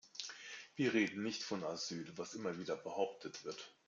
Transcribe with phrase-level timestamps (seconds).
[0.75, 3.71] Wir reden nicht von Asyl, was immer wieder behauptet wird.